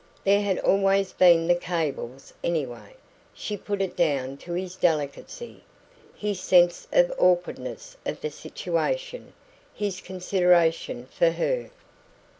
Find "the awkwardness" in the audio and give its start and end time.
7.09-7.97